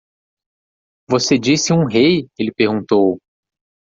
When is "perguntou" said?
2.51-3.19